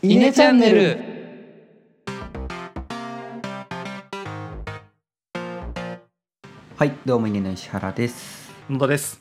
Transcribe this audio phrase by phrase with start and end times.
[0.00, 0.96] イネチャンネル
[6.76, 8.52] はい、どうも稲の石原です。
[8.70, 9.20] 野田です。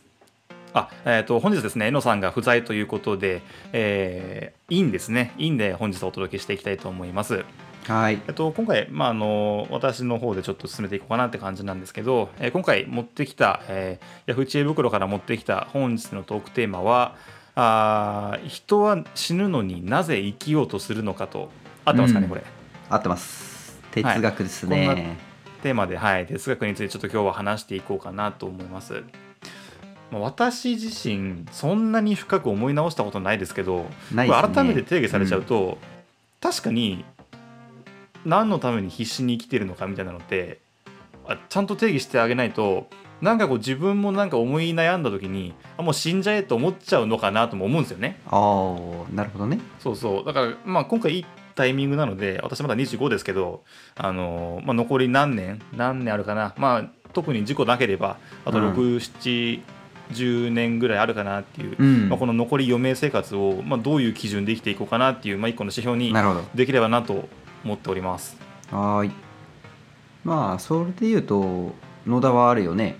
[0.74, 3.42] あ、えっ、と本日ですね、えのさんが不在ということで、
[3.74, 7.44] えー、インですね、インで本日お届けしていきたいと思います。
[7.88, 17.16] はい、えっと今回まああの私の方でちょっと進めていこうかなって感じなんですけど、えー今回持ってきた、えー、ヤフー知恵袋から持ってきた本日のトークテーマは、
[17.60, 21.50] あー人は死ぬのになぜ生きようとするのかと
[21.86, 22.44] 合ってますかね、うんこれ？
[22.88, 23.80] 合ってます。
[23.90, 25.18] 哲学ですはい。
[25.64, 29.04] テーマで、はい、哲学についてちょっと今日は話していこうかなと思います。
[30.12, 34.30] まあ私自身そんなに深く思い直したことないですけどね。
[34.30, 35.80] 改めて定義されちゃうと、
[36.40, 37.06] 確かに
[38.24, 40.60] 何のために必死に生きてるのかみたいなのって
[41.28, 42.88] あちゃんと定義してあげないと
[43.22, 48.20] なんかこう自分もなんか思い悩んだ時にあもう死んじゃえと思っちゃうのかなとも思うんですよね。
[48.28, 48.76] あ
[49.10, 49.60] あ、なるほどね。
[49.80, 53.64] そうそうだからまあ今回いいタイミングなので私まだ25ですけど、
[53.96, 62.10] あのまあ、残り何年何年あるかなまあ特に事故なければあとうん6710年ぐらいあるかなっていう、うん。
[62.10, 66.14] まあ、この残り余命生活を、まあ、どういう基準で生きていこうかなっていう、まあ、一個の指標に。
[66.56, 67.28] できればなと
[67.64, 68.38] 思っております。
[68.72, 69.12] はーい。
[70.24, 71.74] まあ、それで言うと、
[72.08, 72.98] 野田はあるよね。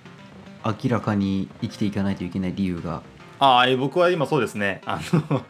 [0.66, 3.02] 明らかに生きていかないといけない理由が。
[3.40, 5.46] ああえ僕は今そうですねあの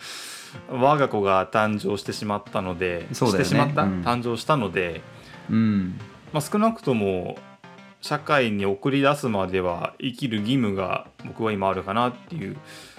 [0.70, 5.02] 我が子が誕生してしまったので、そうだよねしてしまった、うん誕生したので、
[5.50, 6.00] うん。
[6.34, 7.38] まあ、少なくとも
[8.02, 12.58] 社会に送り出すまでは生きる義務が僕は今あるかなっていう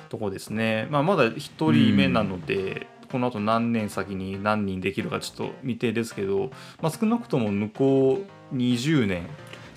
[0.08, 0.88] ところですね。
[0.90, 9.26] まあ、まだ1人目なので、この後何年先に何人できるかちょっと未定ですけど、まあ、少なくとも向こう20年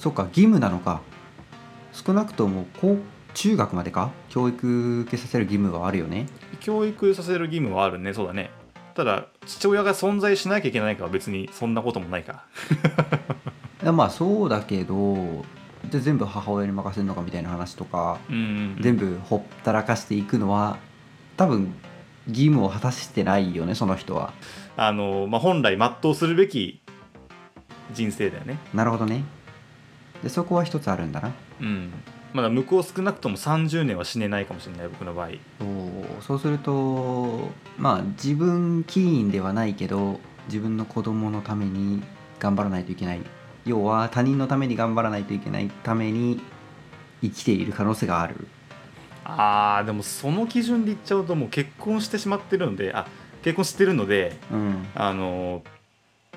[0.02, 1.02] そっか、義務なのか。
[1.94, 2.98] 少なくとも高
[3.36, 4.10] 中学までか？
[4.30, 6.26] 教育受けさせる義務はあるよね。
[6.60, 8.12] 教育させる義務はあるね。
[8.12, 8.50] そうだね。
[8.96, 12.46] ただ父親が存在しなきゃいけないかは別にそんなこともないか。
[13.84, 15.46] いやまあそうだけど、
[15.92, 18.46] で全部母親に任せるのかみたいな話とか、うんうんう
[18.80, 18.82] ん。
[18.82, 20.78] 全部ほったらかしていくのは
[21.38, 21.76] 多分
[22.28, 24.34] 義務を果たしてないよねその人は。
[24.78, 26.82] あの、まあ、本来全うするべき
[27.94, 28.58] 人生だよね。
[28.74, 29.24] なるほどね
[30.24, 31.32] でそこは一つあるんだな。
[31.60, 31.92] うん。
[32.34, 35.30] まだ向こう少なくとも30年は死ねないかもしれない僕の場合。
[35.60, 42.02] そうそうするとまあ自分起因ではないけど自分の子供のために
[42.40, 43.22] 頑張らないといけない。
[43.66, 46.42] 要は他人のために頑張らないといけないために
[47.22, 48.48] 生きている可能性がある。
[49.24, 53.06] あーでもその基準で言っちゃうともう結婚してしまってるのであ
[53.44, 54.88] 結婚してるのでうん。
[54.96, 55.64] あの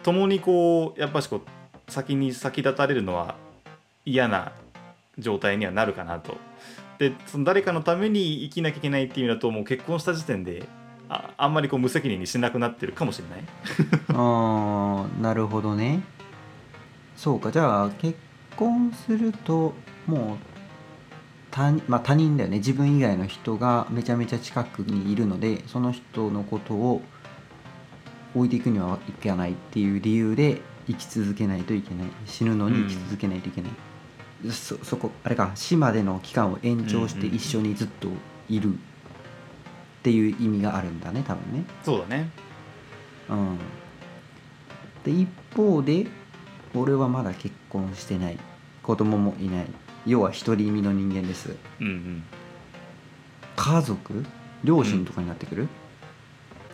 [0.03, 3.37] 共にこうやっぱしこう先に先立たれるのは
[4.04, 4.53] 嫌な
[5.19, 6.37] 状態にはなるかなと。
[6.98, 10.65] でその誰かのために生きなきゃいけないっていうのだともう結婚した時点で
[11.09, 13.44] ああんまりこう無責任にしなくなってるかもしれない。
[14.09, 16.03] あーなるほどね。
[17.16, 17.53] そうか。
[17.53, 18.19] じゃあ結
[18.56, 19.75] 婚すると
[20.06, 20.36] もう
[21.50, 22.59] 他,、まあ、他人だよね。
[22.59, 27.03] 自分以外の人がめちゃめちゃ近くにいるのでその人のことを
[28.34, 32.06] 置いていくにはいけないっていう理由で生き続けないといけない。
[32.26, 33.71] 死ぬのに生き続けないといけない、
[34.50, 38.09] そそこあれか死までの期間を延長してうんうん一緒にずっと
[38.49, 38.75] いる。
[38.75, 38.77] っ
[40.05, 41.65] ていう意味があるんだね多分ね。
[41.83, 42.28] そうだね。
[43.31, 43.59] うん、
[45.03, 46.06] で一方で
[46.75, 48.39] 俺はまだ結婚してない。
[48.83, 49.67] 子供もいない。
[50.05, 51.56] 要は独り身の人間です。
[51.81, 52.22] うんうん。
[53.56, 54.27] 家族？
[54.62, 55.69] 両親とかになってくる、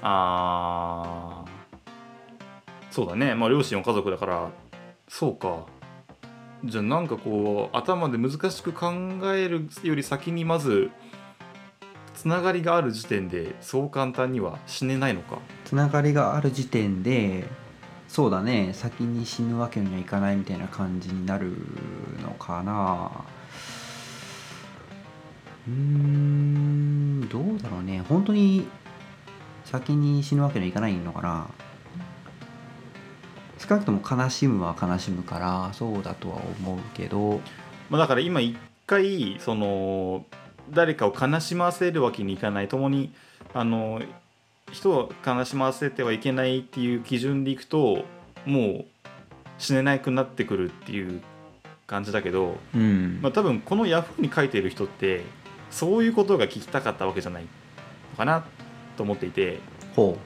[0.03, 2.93] あー。
[2.93, 3.37] そうだね。
[3.37, 4.51] まあ両親は家族だから
[5.09, 5.67] そうか
[6.65, 8.93] じゃあなんかこう頭で難しく考
[9.35, 10.91] えるより先にまず
[12.15, 15.39] つながりがある時点でそう簡単には死ねないのか？
[15.65, 17.49] つながりがある時点で
[18.09, 18.73] そうだね。
[18.75, 21.57] 先に死ぬわけにはいかないみたいな感じになる
[22.23, 23.11] のかな。
[25.69, 28.03] うんどうだろうね。
[28.09, 28.67] 本当に
[29.65, 31.47] 先に死ぬわけにはいかないのかな。
[33.71, 37.41] 少なくとも悲しむは悲しむからそうだとは思うけど。
[37.89, 40.25] まあだから今一回その
[40.71, 42.69] 誰かを悲しませるわけにいかない。
[42.69, 43.13] 共に
[43.55, 44.03] あの
[44.73, 48.05] 人を悲しませてはいけないっていう基準でいくと
[48.45, 48.85] もう
[49.59, 51.23] 死ねなくなってくるっていう
[51.87, 55.23] 感じだけど、うん、まあ、多分このヤフーに書いている人って
[55.71, 57.49] そういうことが聞きたかったわけじゃないの
[58.17, 58.45] かな
[58.97, 59.61] と思っていて。
[59.95, 60.19] ほ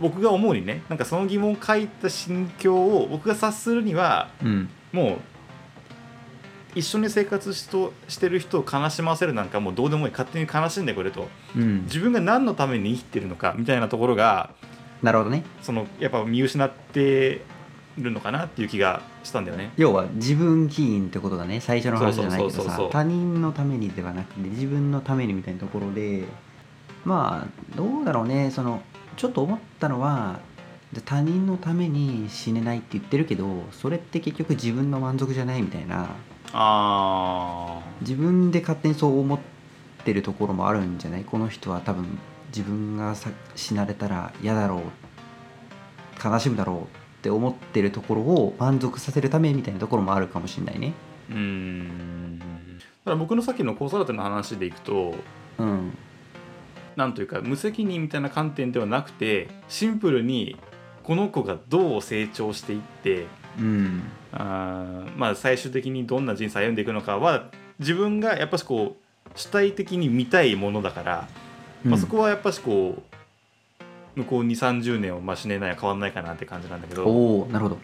[0.00, 4.68] 僕が思うにねなんかその疑問を書いた心境を僕が察するにはううん。
[4.92, 5.18] もう
[6.74, 10.12] 一緒に生活しとしてる人を悲しませるなんかもうどうでもいい。
[10.12, 11.28] 勝手に悲しんでくれと。
[11.56, 11.84] うん。
[11.84, 14.50] 自分が何のために生きてるのかみたいなところが
[15.02, 15.44] なるほどね。
[15.62, 17.42] そのやっぱ見失って
[17.96, 19.72] るのかなっていう気がしたんだよね。
[19.76, 21.60] 要は自分起因ってことだね。
[21.60, 26.24] 最初の話じゃないけどさ他人のためにではなくて自分のためにみたいなところで
[27.04, 28.50] まあどうだろうね。
[28.50, 28.82] その
[29.18, 30.40] ちょっと思ったのは
[31.04, 36.08] 他人のために死ねないって言ってるけどそれって結局自分の満足じゃないみたいな。
[36.52, 39.38] あ自分で勝手にそう思っ
[40.02, 41.24] てるところもあるんじゃない？
[41.24, 42.18] この人は多分
[42.48, 46.86] 自分がさ死なれたら嫌だろう悲しむだろうっ
[47.20, 50.94] て思ってるところを満足させるためみたいなところもあるかもしれないね。
[51.28, 52.38] ーうーん。
[52.78, 55.16] だから僕のさっきの子育ての話でいくと
[55.58, 55.98] うん
[56.98, 60.56] なんというか無責任みたいな観点ではなくてシンプルに
[61.04, 64.02] この子がどう成長していってうん。
[64.32, 71.28] あーまあ最終的にどんな人生歩んでいくのかは自分がやっぱしこう主体的に見たいものだから、
[71.84, 73.00] まあ、そこはやっぱしこ
[74.16, 77.06] う向こう2 3 0年をまあ死ねないは変わんないかなって感じなんだけど。
[77.06, 77.78] おおなるほど。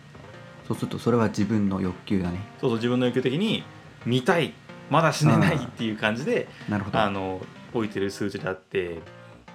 [0.67, 2.41] そうするとそれは自分の欲求だね。
[2.61, 3.63] そうそう自分の欲求的に
[4.05, 4.53] 見たい
[4.91, 7.01] まだ死ねないっていう感じでなるほど。
[7.01, 7.41] あの
[7.73, 9.01] 置いてる数字であって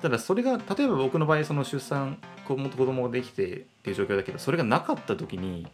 [0.02, 2.18] ただそれが例えば僕の場合その出産
[2.48, 5.68] 子供と子供ができてっていう状況だけどそれがなかった時に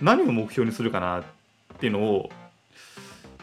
[0.00, 1.24] 何を目標にするかなっ
[1.78, 2.30] ていうのを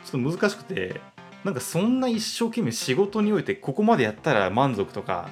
[0.05, 1.01] ちょっと難しくて
[1.43, 5.29] なんかそんな一生懸命仕事においてここまでやったら満足とか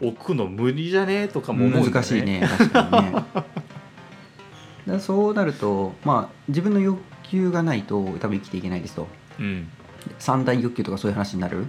[0.00, 3.24] 置くの無理じゃねとかも思うんだよ難しいね確かにね。
[4.86, 9.06] だそうなるとまあ自分の欲求がないと多分生きていけないですと
[9.38, 9.68] うん。
[10.18, 11.66] 三大欲求とかそういう話になる？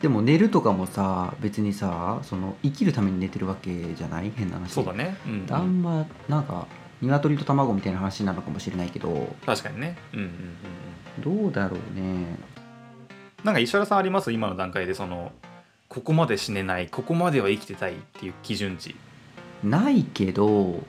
[0.00, 4.30] でも寝るとかもさ別にさその生きるために寝てるわけじゃない？
[4.34, 4.72] 変な話。
[4.72, 6.66] そうだね、うんあんまなんか
[7.00, 9.34] 鶏と卵みたいな話なのかもしれないけど。
[9.44, 9.96] 確かにね。
[10.12, 10.28] うんうんう
[11.28, 11.42] んうん。
[11.42, 12.36] どうだろうね。
[13.44, 14.32] なんか石原さんあります？
[14.32, 15.32] 今の段階でその
[15.88, 18.94] ここまで死ねないここまでは生きてたいっていう基準値。
[19.64, 20.82] ないけど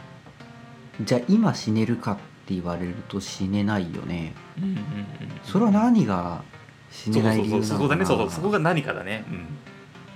[1.02, 4.34] じゃあ今死ねるかって言われると死ねないよね。
[4.58, 4.80] うんうんうん
[5.44, 6.42] それは何が
[6.90, 7.76] 死ねない理由なのかな。
[7.76, 8.06] そこだね。
[8.06, 9.26] そうそうそこが何かだね。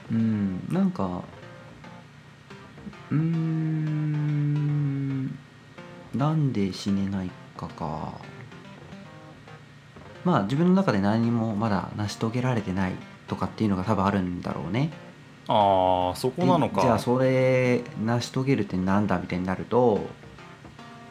[0.10, 0.18] うん。
[0.18, 1.22] うんなんか
[3.12, 5.26] うーん
[6.16, 8.14] なんで死ねないかか。
[10.24, 12.94] まあ自分の中で何もまだ成し遂げられてない
[13.28, 14.92] とかっていうのが多分あるんだろうね。
[15.48, 16.82] ああそこなのか。
[16.82, 20.06] じゃあそれ成し遂げるってなんだみたいになると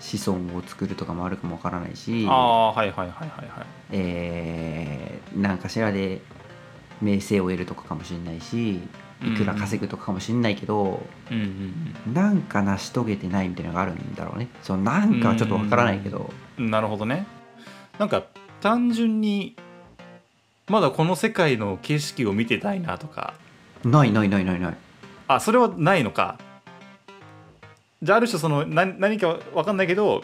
[0.00, 3.66] 子孫を作るとかもあるかもわからないしああはいはいはいはいはい。
[3.92, 6.20] えー、なんかしらで
[7.00, 8.80] 名声を得るとかかもしれないし
[9.22, 11.36] いくら稼ぐとかかもしれないけど、うん
[12.06, 14.48] うんなんか成し遂げてないみたいなのがあるんだろうね。
[14.62, 16.30] そのなんかはちょっとわからないけど。
[16.58, 16.70] うん。
[16.70, 17.26] なるほどね。
[17.98, 18.24] なんか
[18.62, 19.56] 単純に
[20.68, 23.34] まだこの世界の景色を見てたいなとか。
[23.84, 24.76] ないないないないない。
[25.28, 26.38] あそれはないのか
[28.02, 30.22] じゃあある種その何何か分かんないけど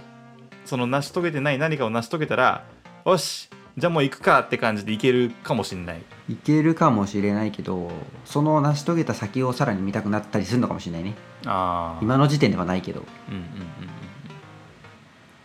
[0.64, 2.64] その成し遂げてない何かを成し遂げたら
[3.05, 6.02] よしじゃあもう行くかって感じでいけるかもしれない。
[6.31, 7.90] いけるかもしれないけど
[8.25, 11.14] その成し遂げた先をさらに見たくなったりするのかもしれないね。
[11.44, 13.05] ああ今の時点ではないけど。
[13.28, 13.50] うんうんうん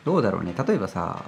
[0.04, 0.56] どうだろうね。
[0.68, 1.24] 例えばさ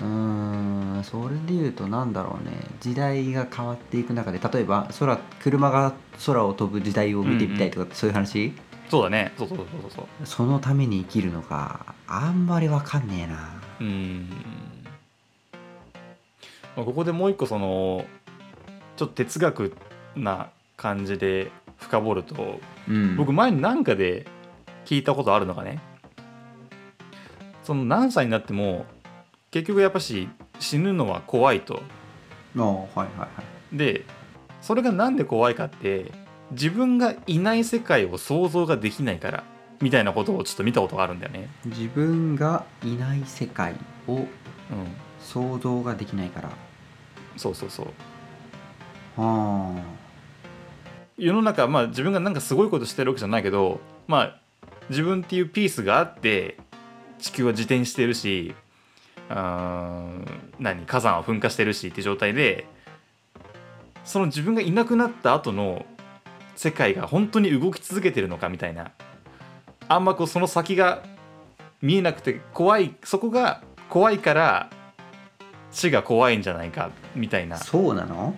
[0.00, 2.52] うーんそれで言うとなんだろうね。
[2.80, 5.92] 時代が変わっていく中で例えば空車が
[6.26, 8.54] 空を飛ぶ時代を見てみたいとか、そういう話？
[8.88, 9.32] そうだね。
[9.38, 9.90] そうそうそうそう。
[9.90, 13.62] そうそのために生きるのかあんまりわかんねえな。
[13.80, 14.28] うん。
[16.76, 18.04] まあここでもう一個その
[18.96, 19.76] ちょっと哲学
[20.16, 23.16] な感じで深掘るとうん。
[23.16, 24.26] 僕前に何かで
[24.84, 25.80] 聞いたことあるのがね。
[27.62, 28.86] その何歳になっても
[29.50, 30.28] 結局やっぱし
[30.58, 31.82] 死ぬのは怖いと。
[32.58, 33.28] ああはいはいは
[33.72, 33.76] い。
[33.76, 34.04] で
[34.60, 36.12] それがなんで怖いかって
[36.52, 39.44] 自分がいない世界を想像ができないから
[39.80, 41.48] みたいなことをちょっと見たことがあるんだよね。
[41.66, 43.74] 自分がいない世界
[44.06, 44.26] を
[44.72, 44.86] うん、
[45.20, 46.50] 想像ができないから。
[47.36, 47.86] そうそうそう。
[49.18, 49.82] あ
[51.18, 54.40] 世の中まあ自分がなんかすごいことしてるわけじゃないけどまあ
[54.88, 56.56] 自分っていうピースがあって
[57.18, 58.54] 地球は自転してるし
[59.28, 62.66] あー何火山は噴火してるしって状態で
[64.04, 65.84] その自分がいなくなった後の
[66.56, 68.92] 世界が本当に動き続けてるのかみたいな。
[69.88, 71.02] あんまこうその先が
[71.80, 72.94] 見えなくて怖い。
[73.04, 74.70] そこが怖いから
[75.70, 77.56] 死が怖いんじゃないかみたいな。
[77.56, 78.36] あそうなの？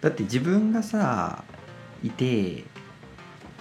[0.00, 1.44] だって自分がさ
[2.02, 2.64] いて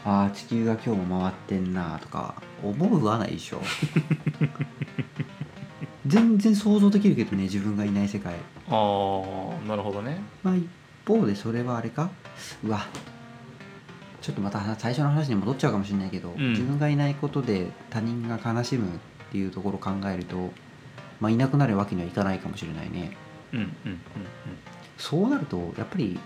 [0.06, 3.62] ああ地球が今日も回ってんなとか思うはないでしょ？
[6.08, 8.34] 全然想像できるけどね自分がいない世界。
[8.70, 10.22] あーなるほどね。
[10.44, 10.66] まあ一
[11.06, 12.10] 方でそれはあれか。
[12.64, 12.86] うわ
[14.30, 16.52] ちちょっとまた最初の話に戻っちゃうかもしれないけど、うん。
[16.52, 19.00] 自分がいないことで他人が悲しむっ
[19.32, 20.52] ていうところを考えると、
[21.20, 23.18] まあ、いなくなるわけにはいかないかもしれないね。
[23.54, 24.00] うんうんうん
[25.00, 26.20] そうなるとやっぱり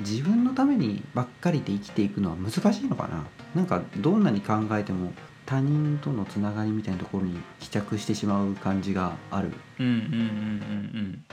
[0.00, 3.24] 自分のためにばっかりで生きていくのは難しいのかな。
[3.54, 5.12] なんかどんなに考えても
[5.46, 9.52] 他人とのつながりみたいなところに帰着してしまう感じがある。
[9.78, 11.24] うんうんうんうんうん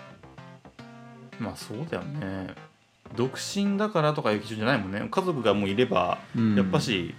[1.40, 1.44] うん。
[1.44, 2.54] まあそうだよね
[3.16, 5.08] 独身だからとかいう基準じゃないもんね。
[5.10, 6.56] 家族がもういればうん。
[6.56, 7.14] やっぱし、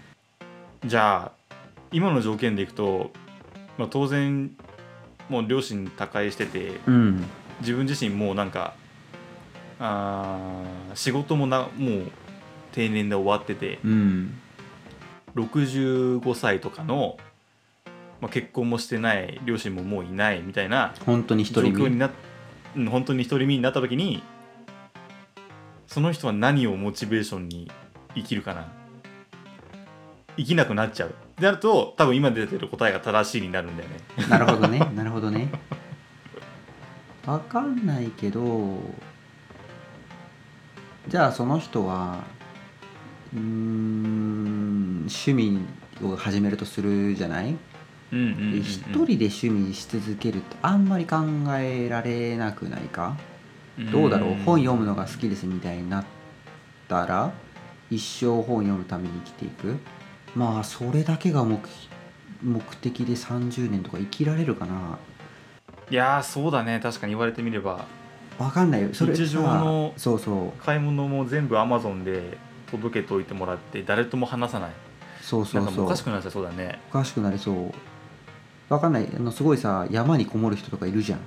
[0.84, 1.56] じゃあ
[1.92, 3.10] 今の条件でいくと、
[3.78, 4.50] まあ、当然
[5.28, 7.24] もう両親他界しててうん。
[7.60, 8.74] 自分自身もうなんか
[9.78, 12.10] あー仕事もなもう
[12.72, 14.38] 定年で終わっててうん。
[15.36, 17.16] 65歳とかの、
[18.20, 21.84] まあ、結婚もしてない両親ももういないみたいな本当に一状人身？
[21.84, 22.10] 況にな
[22.76, 24.22] うん本当に独り身になった時に
[25.86, 27.70] その人は何をモチベーションに
[28.14, 28.66] 生きるかな？
[30.36, 31.10] 生きなくなっちゃう。
[31.10, 33.96] ってなると多分今出てる答えが正しいになるんだよね。
[34.28, 34.78] なるほどね。
[34.94, 35.48] なるほどね。
[37.26, 38.78] わかんないけど
[41.08, 42.22] じゃあその人は
[43.32, 45.60] うーん趣味
[46.02, 47.56] を始めるとするじゃない？
[48.12, 51.16] うんうんうん人で趣味し続けるってあんまり考
[51.58, 53.16] えられなくないか？
[53.78, 54.34] どうだろう？
[54.44, 56.04] 本読むのが好きですみたいになっ
[56.88, 57.32] たら
[57.90, 59.76] 一生本読むために生きていく？
[60.34, 61.58] まあそれだけが目
[62.42, 64.98] 目的で30年とか生きられるかな。
[65.90, 66.80] いやーそうだね。
[66.82, 67.84] 確かに言われてみれば。
[68.38, 68.88] わかんないよ。
[68.92, 70.62] それさ日常のそうそう。
[70.64, 72.36] 買い物も全部アマゾンで
[72.70, 74.70] 届けておいてもらって誰とも話さない。
[75.20, 77.72] そうそうそうおかしくなっちゃいそうだね、おかしくなりそう。
[78.68, 79.08] わかんない。
[79.14, 81.20] あのすごいさ山にこもる人とかいるじゃん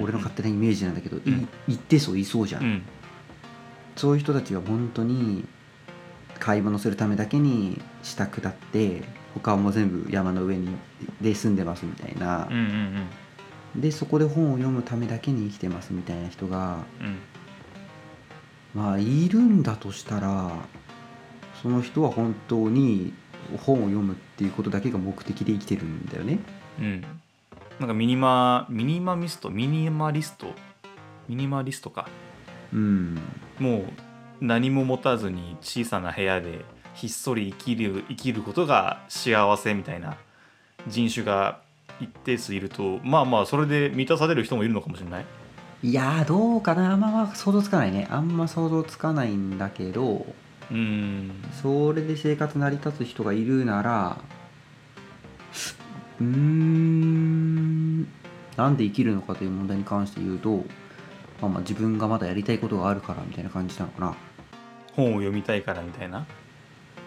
[0.00, 1.48] 俺の勝手なイメージなんだけど、うん。
[1.68, 2.82] い一定数いそうじゃん、うん。
[3.96, 5.44] そういう人たちは本当に
[6.38, 9.02] 買い物するためだけに下下って
[9.34, 10.68] 他はもう全部山の上に
[11.20, 12.48] で住んでますみたいな。
[12.50, 13.06] うんう、ん
[13.80, 17.16] でそこで本を読むためだけに生きてますみたいな人がうんうん。
[18.74, 20.52] まあいるんだとしたら
[21.62, 23.12] その人は本当に
[23.64, 26.38] 本を読むっていうことだけが目的で生きてるんだよね。
[26.78, 27.04] うん
[27.78, 30.46] なんかミニマミニマミストミニマリスト
[31.28, 32.08] ミニマリストか。
[32.72, 33.18] うん。
[33.58, 33.84] もう
[34.40, 36.64] 何も持たずに小さな部屋で
[36.94, 40.16] ひっそり生きる生きることが幸せみたいな
[40.86, 41.60] 人種が
[42.00, 45.26] 一定数いるとまあまあそれで満たされる人もいるのかもしれない。
[45.82, 46.92] いやーどうかな。
[46.92, 48.06] あんま想像つかないね。
[48.10, 50.24] あんま想像つかないんだけど
[50.70, 51.30] うん。
[51.62, 54.16] それで生活成り立つ人がいるなら
[56.20, 58.02] うーん。
[58.56, 60.64] なんで生きるのかという問題に関して言うと、
[61.40, 64.10] まあ、まあ自分がまだやりたいことがあるからみたいな感じなのかな。
[64.12, 64.14] っ
[64.94, 66.26] 本を読みたいからみたいな？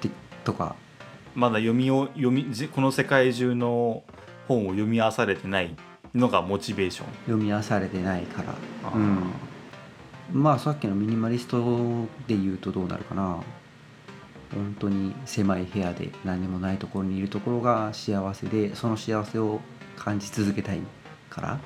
[0.01, 0.09] て
[0.43, 0.75] とか。
[1.35, 4.03] まだ読みを読みじこの世界中の
[4.47, 5.75] 本を読み漁れてない
[6.15, 7.07] のがモチベーション。
[7.27, 8.55] 読み漁れてないから。
[8.83, 8.97] あー。
[8.97, 9.31] うん。
[10.33, 13.39] まあさっきのミニマリストで言うとどうなるかな
[14.53, 19.59] 本当に狭い部屋で何もないところにいるところが幸せでその幸せを
[19.97, 20.81] 感じ続けたい
[21.29, 21.59] から。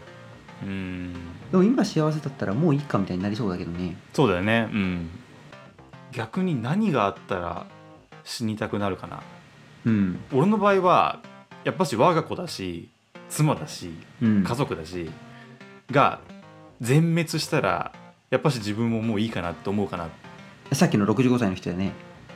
[0.64, 1.14] うん。
[1.52, 3.98] でも今幸せだったらもういいかみたいになりそうだけどね。
[4.14, 4.70] そうだよね。
[4.72, 5.10] うん。
[6.12, 7.66] 逆に何があったら
[8.24, 9.22] 死にたくなるかな。
[9.86, 10.20] うん。
[10.34, 11.20] 俺の場合は
[11.64, 12.90] やっぱし我が子だし
[13.30, 14.44] 妻だしうん。
[14.44, 15.10] 家族だし、
[15.90, 16.20] が
[16.80, 17.92] 全滅したら
[18.30, 20.10] やっぱし自分ももういいかなって思うかな。
[20.74, 21.92] さっきの65歳の人だよね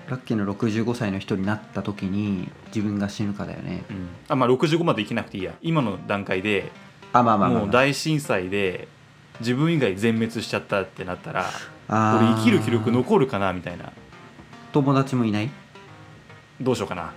[0.09, 3.83] さっきの65歳の人になった時に自分が死ぬかだよね。
[3.89, 4.07] うん。
[4.27, 5.53] あまあ65まで生きなくていいや。
[5.61, 6.71] 今の段階で
[7.11, 8.87] あまあまあまあ、もうまあ、大震災で
[9.39, 11.49] 自分以外全滅しちゃったってなったら
[11.89, 13.91] 俺生きる記録残るかなみたいな。
[14.73, 15.49] 友達もいない？
[16.61, 17.13] どうしようかな。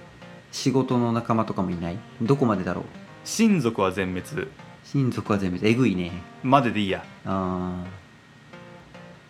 [0.50, 1.98] 仕事の仲間とかもいない？
[2.22, 2.84] どこまでだろう？
[3.24, 4.48] 親族は全滅。
[4.84, 6.10] 親族は全部えぐいね。
[6.42, 7.04] まででいいや。
[7.26, 7.86] あー。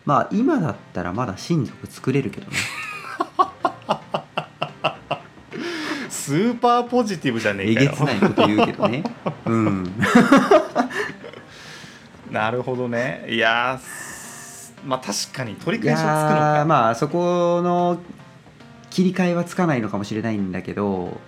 [0.04, 2.56] まあ今だったらまだ親族作れるけどね
[6.28, 7.90] スーパーポジティブじゃねええかよ。
[7.90, 9.02] げつないこと言うけどね。
[9.46, 9.94] うん。
[12.30, 13.24] なるほどね。
[13.30, 16.64] いやーすまあ確かに取りい返しはつくのか。
[16.66, 18.02] まあそこの
[18.90, 21.18] 切り替えはつかないのかもしれないんだけど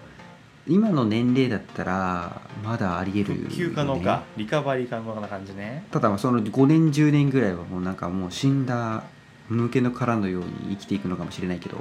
[0.68, 4.22] 今の年齢だったらまだありえるよね、復旧可能か？
[4.36, 5.86] リカバリー可能な感じね。
[5.90, 9.04] ただまあその5年10年ぐらいはもうなんかもう死んだ
[9.50, 11.78] 抜けの殻のように生きていくのかもしれないけど。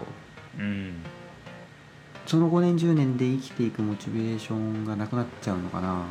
[0.57, 0.93] うん
[2.29, 6.05] その5年10年で生きていくモチベーションがなくなっちゃうのかな。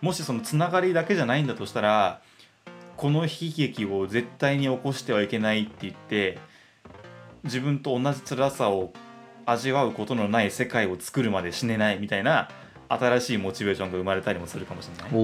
[0.00, 2.22] もしそのつながりだけじゃないんだとしたら
[2.96, 6.38] この悲劇を絶対に起こしてはいけないって言って
[7.42, 8.92] 自分と同じ辛さを
[9.44, 12.48] 味わうことのない世界を作るまで死ねないみたいな
[12.88, 15.10] 新しいモチベーションが生まれたりもするかもしれない。
[15.12, 15.18] お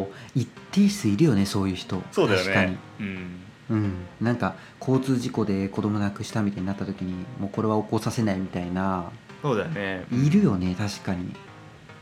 [0.00, 2.02] お一定数いるよねそういう人。
[2.10, 2.72] そうだよ確かに。
[2.72, 3.92] ねうんうん。
[4.20, 9.10] なんか交通事故で子供亡くしたみたいになった時にもうこれは起こさせないみたいな。
[9.40, 10.04] そうだよね。
[10.12, 11.34] いるよね確かに。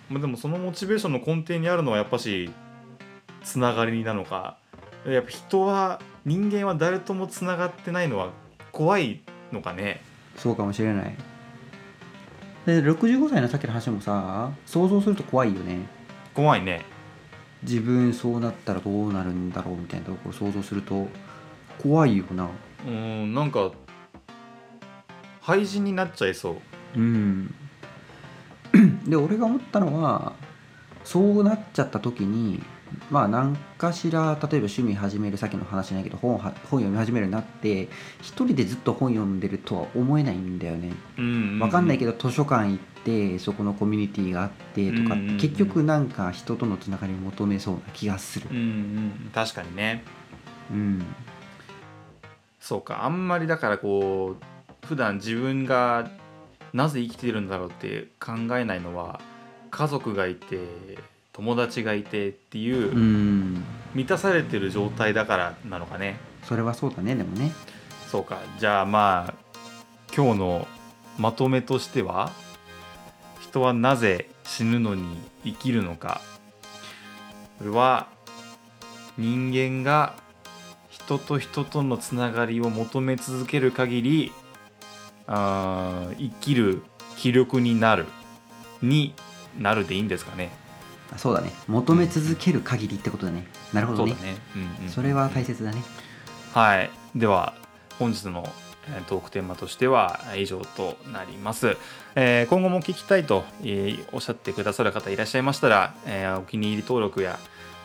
[0.08, 2.50] まあでもそのモチベーションの根底にあるのはやっぱし
[3.44, 4.58] つながりなのか。
[5.06, 8.30] やっぱ人は人間は誰ともつながってないのは
[8.72, 9.20] 怖い
[9.52, 10.00] のかね。
[10.36, 11.14] そうかもしれない。
[12.66, 15.78] で65歳のさっきの話もさ想像すると怖いよね。
[16.34, 16.84] 怖いね。
[17.62, 21.08] 自分そうなったらどうなるんだろうみたいなところ想像すると
[21.82, 22.48] 怖いよな。
[22.86, 23.70] うんなんか
[25.40, 26.56] 廃人になっちゃいそう。
[26.96, 27.54] うん。
[29.08, 30.34] で俺が思ったのは
[31.04, 32.62] そうなっちゃった時に
[33.10, 37.88] まあ何かしら例えば趣味始めるさっきの話じゃないけど本本読み始めるようになって
[38.20, 40.92] 一人でずっと本読んでるとは思えないんだよね。
[41.16, 45.36] うんわかんないけどど図書館行ってそこのコミュニティがあってとかうんうんうん。
[45.38, 48.48] 結局なんか人とのつながりを求めそうな気がする。
[48.50, 49.30] うんうん。
[49.32, 50.02] 確かにね。
[50.70, 51.06] うん
[52.60, 56.10] そうかあんまりだからこう普段自分が
[56.72, 59.20] なぜ生きているんだろうって考えないのは
[59.70, 60.58] 家族がいて
[61.32, 63.64] 友達がいてっていう、うん。
[63.94, 66.18] 満たされてる状態だからなのかね。
[66.42, 67.52] それはそうだねでもね。
[68.10, 69.34] そうかじゃあまあ
[70.14, 70.68] 今日の
[71.16, 72.32] まとめとしては
[73.40, 76.20] 人はなぜ死ぬのに生きるのか。
[77.58, 78.08] これは
[79.16, 80.14] 人間が
[81.08, 84.32] 人と人とのつながりを求め続ける限り
[85.26, 86.82] あー生きる
[87.16, 88.04] 気力になる
[88.82, 89.14] に
[89.58, 90.50] なるでいいんですかね。
[91.10, 91.50] あそうだね。
[91.66, 93.46] 求め続ける限りってことだね。
[93.72, 94.12] なるほどね。
[94.12, 94.36] そうだね。
[94.54, 95.82] うんうんそれは大切だね。
[96.52, 97.54] はい、では
[97.98, 98.67] 本日のえー
[99.06, 101.76] トークテーマとしては以上となります。
[102.14, 107.38] えー今後も聞きたいと、えーおっしゃってくださる方いらっしゃいましたら、えーお気に入り登録や、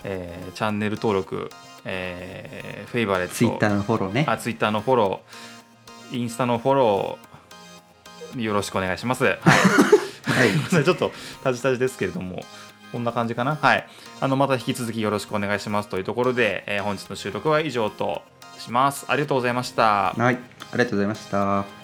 [0.03, 1.49] えーチャンネル登録、
[1.85, 9.23] えーフェイバレット、ツイッターのフォローねあツイッターのフォロー、インスタのフォロー、よろしくお願いします。
[9.23, 9.37] はい
[10.25, 10.49] はい
[10.83, 11.11] ちょっと
[11.43, 12.43] タジタジですけれども、
[12.91, 13.55] こんな感じかな？
[13.61, 13.87] はい。
[14.21, 18.21] あの、また引き続きよろしくお願いしますというところで、えー本日の収録は以上と
[18.63, 19.05] します。
[19.07, 20.13] ありがとうございました。
[20.13, 20.37] はい
[20.73, 21.82] ありがとうございました